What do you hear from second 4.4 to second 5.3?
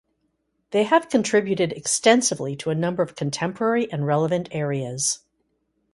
areas.